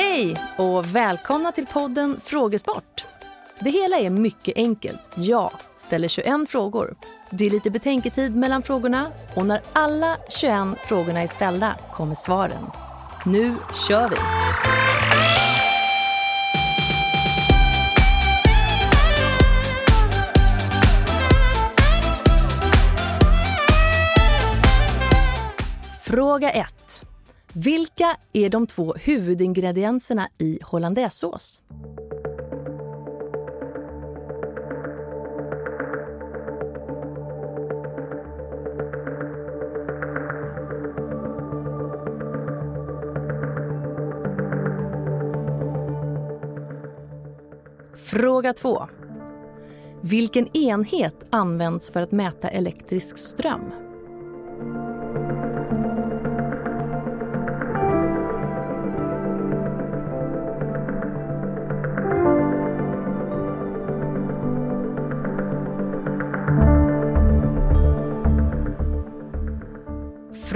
Hej 0.00 0.36
och 0.56 0.96
välkomna 0.96 1.52
till 1.52 1.66
podden 1.66 2.20
Frågesport. 2.24 3.06
Det 3.60 3.70
hela 3.70 3.98
är 3.98 4.10
mycket 4.10 4.56
enkelt. 4.56 5.00
Jag 5.14 5.50
ställer 5.76 6.08
21 6.08 6.50
frågor. 6.50 6.94
Det 7.30 7.46
är 7.46 7.50
lite 7.50 7.70
betänketid 7.70 8.36
mellan 8.36 8.62
frågorna 8.62 9.12
och 9.34 9.46
när 9.46 9.62
alla 9.72 10.16
21 10.28 10.54
frågorna 10.84 11.20
är 11.22 11.26
ställda 11.26 11.76
kommer 11.92 12.14
svaren. 12.14 12.70
Nu 13.26 13.54
kör 13.88 14.08
vi! 14.08 14.16
Fråga 26.02 26.50
1. 26.50 26.77
Vilka 27.52 28.16
är 28.32 28.48
de 28.48 28.66
två 28.66 28.94
huvudingredienserna 28.94 30.28
i 30.38 30.58
hollandaisesås? 30.62 31.62
Fråga 47.96 48.52
2. 48.52 48.88
Vilken 50.00 50.56
enhet 50.56 51.14
används 51.30 51.90
för 51.90 52.02
att 52.02 52.12
mäta 52.12 52.48
elektrisk 52.48 53.18
ström? 53.18 53.87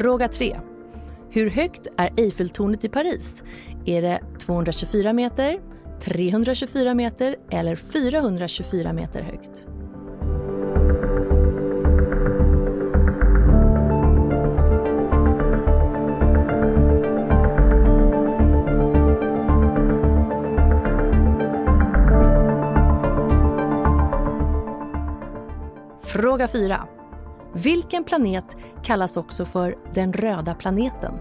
Fråga 0.00 0.28
3. 0.28 0.60
Hur 1.30 1.50
högt 1.50 1.86
är 1.96 2.12
Eiffeltornet 2.16 2.84
i 2.84 2.88
Paris? 2.88 3.42
Är 3.86 4.02
det 4.02 4.20
224 4.38 5.12
meter, 5.12 5.60
324 6.00 6.94
meter 6.94 7.36
eller 7.50 7.76
424 7.76 8.92
meter 8.92 9.22
högt? 9.22 9.66
Fråga 26.02 26.48
4. 26.48 26.88
Vilken 27.52 28.04
planet 28.04 28.56
kallas 28.82 29.16
också 29.16 29.44
för 29.44 29.74
den 29.94 30.12
röda 30.12 30.54
planeten? 30.54 31.14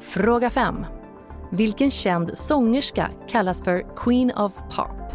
Fråga 0.00 0.50
5. 0.50 0.86
Vilken 1.50 1.90
känd 1.90 2.38
sångerska 2.38 3.10
kallas 3.28 3.62
för 3.62 3.96
Queen 3.96 4.32
of 4.36 4.54
Pop? 4.76 5.05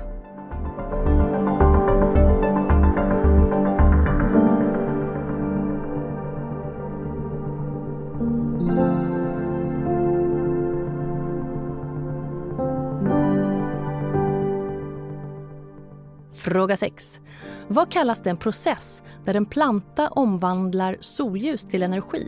Fråga 16.52 16.78
6. 16.78 17.22
Vad 17.68 17.92
kallas 17.92 18.22
den 18.22 18.38
process 18.38 19.04
där 19.26 19.36
en 19.36 19.46
planta 19.46 20.10
omvandlar 20.10 20.98
solljus 21.00 21.66
till 21.66 21.84
energi? 21.84 22.28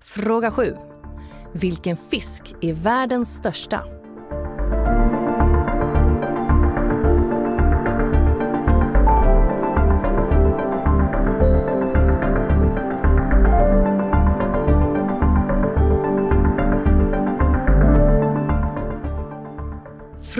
Fråga 0.00 0.50
7. 0.50 0.76
Vilken 1.52 1.96
fisk 1.96 2.54
är 2.60 2.72
världens 2.72 3.34
största? 3.34 3.95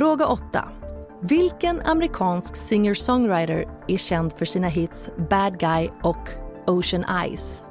Fråga 0.06 0.26
8. 0.26 0.68
Vilken 1.20 1.80
amerikansk 1.80 2.56
singer-songwriter 2.56 3.64
är 3.88 3.96
känd 3.96 4.32
för 4.32 4.44
sina 4.44 4.68
hits 4.68 5.10
Bad 5.30 5.58
Guy 5.58 5.90
och 6.02 6.28
Ocean 6.66 7.04
Eyes? 7.24 7.62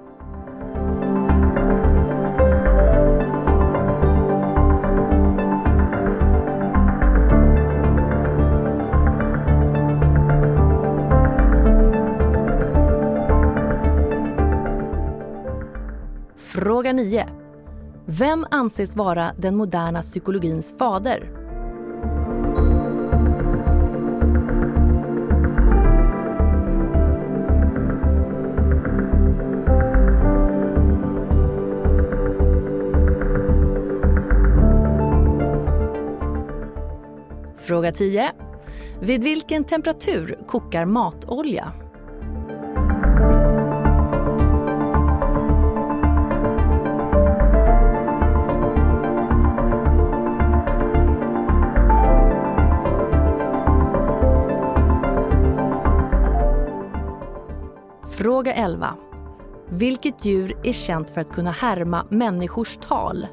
Fråga 16.37 16.93
9. 16.93 17.27
Vem 18.05 18.45
anses 18.51 18.95
vara 18.95 19.33
den 19.37 19.55
moderna 19.55 20.01
psykologins 20.01 20.75
fader? 20.77 21.44
Fråga 37.65 37.91
10. 37.91 38.31
Vid 38.99 39.23
vilken 39.23 39.63
temperatur 39.63 40.39
kokar 40.47 40.85
matolja? 40.85 41.71
Fråga 58.17 58.53
11. 58.53 58.95
Vilket 59.69 60.25
djur 60.25 60.57
är 60.63 60.73
känt 60.73 61.09
för 61.09 61.21
att 61.21 61.31
kunna 61.31 61.51
härma 61.51 62.05
människors 62.09 62.77
tal? 62.77 63.27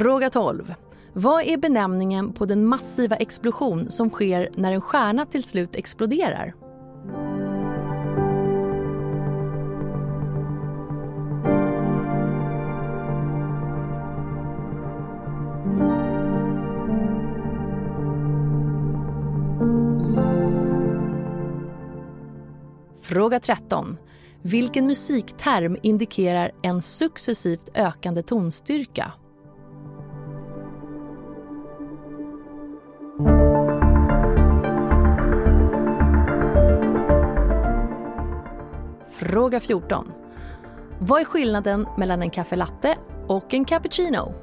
Fråga 0.00 0.30
12. 0.30 0.74
Vad 1.12 1.42
är 1.42 1.56
benämningen 1.56 2.32
på 2.32 2.46
den 2.46 2.66
massiva 2.66 3.16
explosion 3.16 3.90
som 3.90 4.10
sker 4.10 4.50
när 4.54 4.72
en 4.72 4.80
stjärna 4.80 5.26
till 5.26 5.44
slut 5.44 5.74
exploderar? 5.74 6.54
Fråga 23.02 23.40
13. 23.40 23.96
Vilken 24.42 24.86
musikterm 24.86 25.76
indikerar 25.82 26.52
en 26.62 26.82
successivt 26.82 27.68
ökande 27.74 28.22
tonstyrka? 28.22 29.12
Fråga 39.30 39.60
14. 39.60 40.12
Vad 40.98 41.20
är 41.20 41.24
skillnaden 41.24 41.86
mellan 41.96 42.22
en 42.22 42.30
kaffelatte 42.30 42.96
och 43.26 43.54
en 43.54 43.64
cappuccino? 43.64 44.34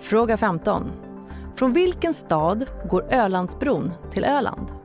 Fråga 0.00 0.36
15. 0.36 0.92
Från 1.56 1.72
vilken 1.72 2.14
stad 2.14 2.70
går 2.90 3.12
Ölandsbron 3.12 3.92
till 4.10 4.24
Öland? 4.24 4.81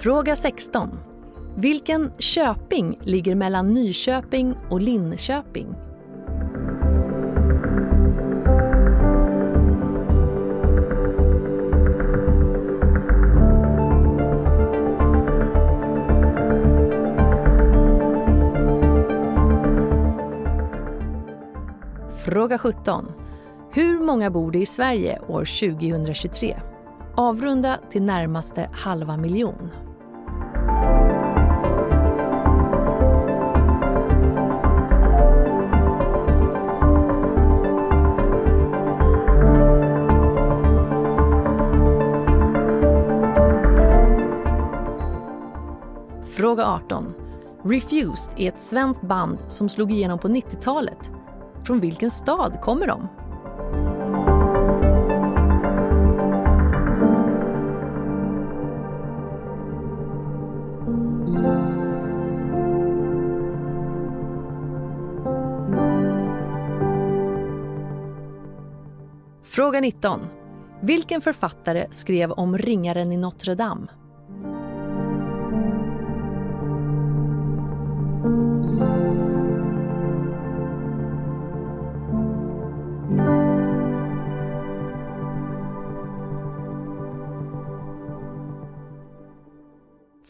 Fråga 0.00 0.36
16. 0.36 0.98
Vilken 1.56 2.12
köping 2.18 2.98
ligger 3.00 3.34
mellan 3.34 3.72
Nyköping 3.72 4.56
och 4.70 4.80
Linköping? 4.80 5.74
Fråga 22.24 22.58
17. 22.58 23.12
Hur 23.72 24.00
många 24.00 24.30
bor 24.30 24.52
det 24.52 24.58
i 24.58 24.66
Sverige 24.66 25.20
år 25.28 25.68
2023? 25.78 26.56
Avrunda 27.16 27.78
till 27.90 28.02
närmaste 28.02 28.70
halva 28.72 29.16
miljon. 29.16 29.87
Fråga 46.38 46.66
18. 46.66 47.14
Refused 47.64 48.34
är 48.36 48.48
ett 48.48 48.60
svenskt 48.60 49.02
band 49.02 49.38
som 49.48 49.68
slog 49.68 49.92
igenom 49.92 50.18
på 50.18 50.28
90-talet. 50.28 51.10
Från 51.64 51.80
vilken 51.80 52.10
stad 52.10 52.60
kommer 52.60 52.86
de? 52.86 53.08
Fråga 69.42 69.80
19. 69.80 70.20
Vilken 70.82 71.20
författare 71.20 71.86
skrev 71.90 72.32
om 72.32 72.58
ringaren 72.58 73.12
i 73.12 73.16
Notre 73.16 73.54
Dame? 73.54 73.86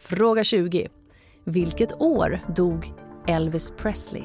Fråga 0.08 0.44
20. 0.44 0.88
Vilket 1.44 2.02
år 2.02 2.40
dog 2.56 2.92
Elvis 3.26 3.70
Presley? 3.70 4.22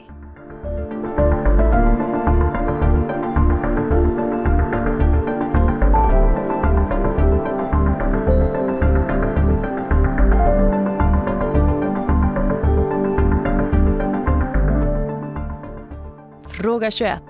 Fråga 16.47 16.91
21. 16.91 17.21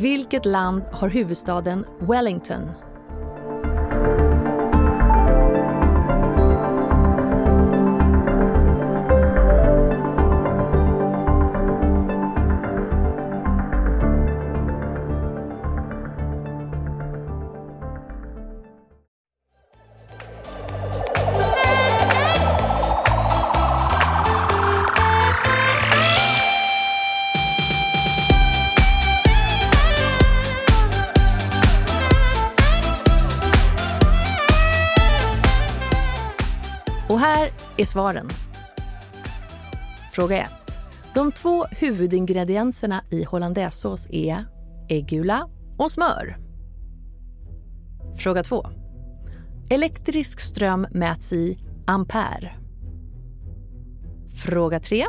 Vilket 0.00 0.46
land 0.46 0.82
har 0.92 1.08
huvudstaden 1.08 1.84
Wellington? 2.00 2.70
Är 37.76 37.84
svaren. 37.84 38.28
Fråga 40.12 40.42
1. 40.42 40.50
De 41.14 41.32
två 41.32 41.64
huvudingredienserna 41.70 43.04
i 43.10 43.24
hollandaisesås 43.24 44.08
är 44.10 44.44
äggula 44.88 45.48
och 45.78 45.90
smör. 45.90 46.36
Fråga 48.16 48.42
2. 48.42 48.66
Elektrisk 49.70 50.40
ström 50.40 50.86
mäts 50.90 51.32
i 51.32 51.58
ampere. 51.86 52.52
Fråga 54.44 54.80
3. 54.80 55.06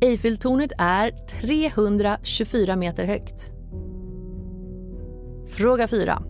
Eiffeltornet 0.00 0.72
är 0.78 1.10
324 1.40 2.76
meter 2.76 3.04
högt. 3.04 3.52
Fråga 5.48 5.88
4. 5.88 6.22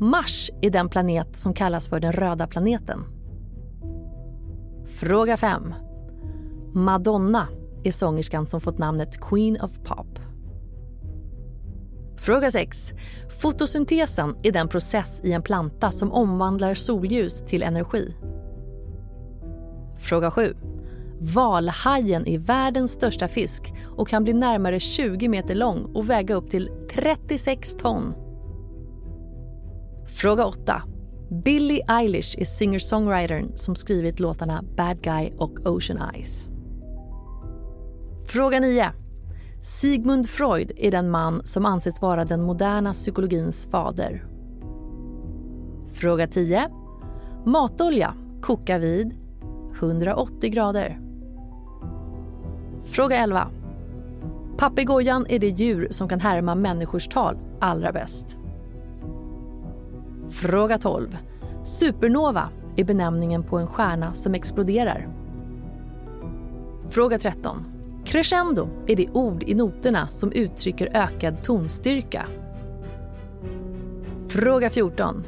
Mars 0.00 0.50
är 0.62 0.70
den 0.70 0.88
planet 0.88 1.38
som 1.38 1.54
kallas 1.54 1.88
för 1.88 2.00
den 2.00 2.12
röda 2.12 2.46
planeten. 2.46 3.17
Fråga 4.88 5.36
5. 5.36 5.74
Madonna 6.74 7.48
är 7.84 7.90
sångerskan 7.90 8.46
som 8.46 8.60
fått 8.60 8.78
namnet 8.78 9.20
Queen 9.20 9.60
of 9.60 9.72
Pop. 9.84 10.18
Fråga 12.16 12.50
6. 12.50 12.92
Fotosyntesen 13.40 14.36
är 14.42 14.52
den 14.52 14.68
process 14.68 15.20
i 15.24 15.32
en 15.32 15.42
planta 15.42 15.90
som 15.90 16.12
omvandlar 16.12 16.74
solljus 16.74 17.42
till 17.42 17.62
energi. 17.62 18.16
Fråga 19.98 20.30
7. 20.30 20.54
Valhajen 21.20 22.26
är 22.26 22.38
världens 22.38 22.92
största 22.92 23.28
fisk 23.28 23.74
och 23.96 24.08
kan 24.08 24.24
bli 24.24 24.32
närmare 24.32 24.80
20 24.80 25.28
meter 25.28 25.54
lång 25.54 25.84
och 25.94 26.10
väga 26.10 26.34
upp 26.34 26.50
till 26.50 26.70
36 26.94 27.76
ton. 27.76 28.14
Fråga 30.06 30.46
8. 30.46 30.82
Billie 31.30 31.82
Eilish 31.88 32.38
är 32.38 32.44
singer-songwritern 32.44 33.52
som 33.54 33.74
skrivit 33.74 34.20
låtarna 34.20 34.64
Bad 34.76 35.02
Guy 35.02 35.32
och 35.38 35.66
Ocean 35.66 36.10
Eyes. 36.14 36.48
Fråga 38.26 38.60
9. 38.60 38.92
Sigmund 39.60 40.28
Freud 40.28 40.72
är 40.76 40.90
den 40.90 41.10
man 41.10 41.40
som 41.44 41.66
anses 41.66 42.02
vara 42.02 42.24
den 42.24 42.42
moderna 42.42 42.92
psykologins 42.92 43.68
fader. 43.70 44.24
Fråga 45.92 46.26
10. 46.26 46.68
Matolja 47.46 48.14
kokar 48.42 48.78
vid 48.78 49.14
180 49.78 50.50
grader. 50.50 51.00
Fråga 52.84 53.16
11. 53.16 53.48
Papegojan 54.58 55.26
är 55.28 55.38
det 55.38 55.48
djur 55.48 55.88
som 55.90 56.08
kan 56.08 56.20
härma 56.20 56.54
människors 56.54 57.08
tal 57.08 57.38
allra 57.60 57.92
bäst. 57.92 58.38
Fråga 60.30 60.78
12. 60.78 61.18
Supernova 61.64 62.48
är 62.76 62.84
benämningen 62.84 63.42
på 63.42 63.58
en 63.58 63.66
stjärna 63.66 64.14
som 64.14 64.34
exploderar. 64.34 65.08
Fråga 66.90 67.18
13. 67.18 67.64
Crescendo 68.04 68.68
är 68.86 68.96
det 68.96 69.08
ord 69.08 69.42
i 69.42 69.54
noterna 69.54 70.08
som 70.08 70.32
uttrycker 70.32 70.90
ökad 70.94 71.42
tonstyrka. 71.42 72.26
Fråga 74.28 74.70
14. 74.70 75.24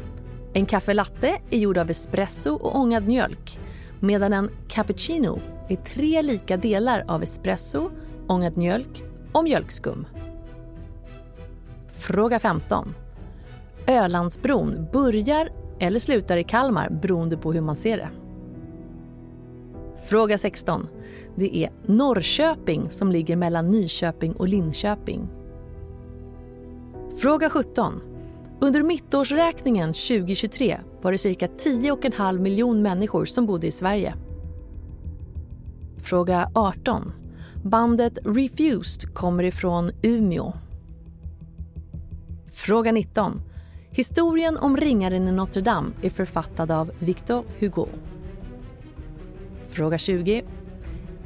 En 0.52 0.66
kaffelatte 0.66 1.36
är 1.50 1.58
gjord 1.58 1.78
av 1.78 1.90
espresso 1.90 2.54
och 2.54 2.78
ångad 2.78 3.06
mjölk. 3.06 3.60
medan 4.00 4.32
en 4.32 4.50
cappuccino 4.68 5.40
är 5.68 5.76
tre 5.76 6.22
lika 6.22 6.56
delar 6.56 7.04
av 7.08 7.22
espresso, 7.22 7.90
ångad 8.26 8.56
mjölk 8.56 9.04
och 9.32 9.44
mjölkskum. 9.44 10.06
Fråga 11.92 12.38
15. 12.38 12.94
Ölandsbron 13.90 14.86
börjar 14.92 15.48
eller 15.78 15.98
slutar 15.98 16.36
i 16.36 16.44
Kalmar 16.44 16.88
beroende 17.02 17.36
på 17.36 17.52
hur 17.52 17.60
man 17.60 17.76
ser 17.76 17.96
det. 17.96 18.08
Fråga 20.08 20.38
16. 20.38 20.88
Det 21.36 21.56
är 21.56 21.70
Norrköping 21.86 22.90
som 22.90 23.12
ligger 23.12 23.36
mellan 23.36 23.70
Nyköping 23.70 24.32
och 24.32 24.48
Linköping. 24.48 25.28
Fråga 27.18 27.50
17. 27.50 28.00
Under 28.60 28.82
mittårsräkningen 28.82 29.88
2023 29.88 30.80
var 31.02 31.12
det 31.12 31.18
cirka 31.18 31.46
10,5 31.46 32.38
miljon 32.38 32.82
människor 32.82 33.24
som 33.24 33.46
bodde 33.46 33.66
i 33.66 33.70
Sverige. 33.70 34.14
Fråga 36.02 36.50
18. 36.54 37.12
Bandet 37.64 38.18
Refused 38.24 39.14
kommer 39.14 39.44
ifrån 39.44 39.90
Umeå. 40.02 40.52
Fråga 42.52 42.92
19. 42.92 43.42
Historien 43.92 44.56
om 44.56 44.76
ringaren 44.76 45.28
i 45.28 45.32
Notre 45.32 45.62
Dame 45.62 45.90
är 46.02 46.10
författad 46.10 46.70
av 46.70 46.92
Victor 46.98 47.44
Hugo. 47.58 47.86
Fråga 49.68 49.98
20. 49.98 50.44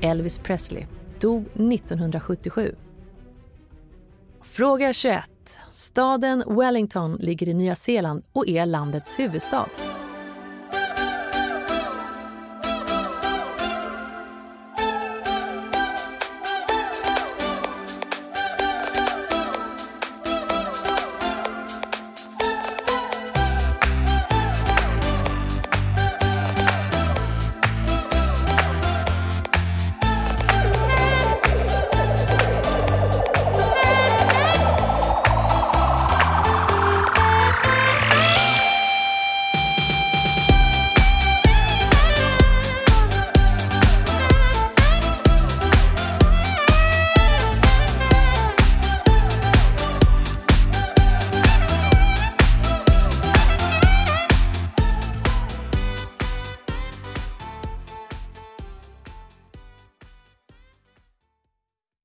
Elvis 0.01 0.39
Presley 0.39 0.87
dog 1.21 1.43
1977. 1.43 2.75
Fråga 4.43 4.93
21. 4.93 5.25
Staden 5.73 6.45
Wellington 6.47 7.17
ligger 7.21 7.49
i 7.49 7.55
Nya 7.55 7.75
Zeeland 7.75 8.23
och 8.33 8.49
är 8.49 8.67
landets 8.67 9.19
huvudstad. 9.19 9.69